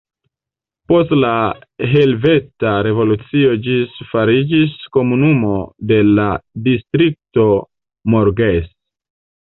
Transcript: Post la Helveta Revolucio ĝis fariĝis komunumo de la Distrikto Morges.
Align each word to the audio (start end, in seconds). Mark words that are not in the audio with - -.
Post 0.91 1.11
la 1.19 1.33
Helveta 1.91 2.71
Revolucio 2.89 3.53
ĝis 3.69 4.01
fariĝis 4.15 4.75
komunumo 4.99 5.55
de 5.95 6.03
la 6.19 6.29
Distrikto 6.73 7.51
Morges. 8.17 8.71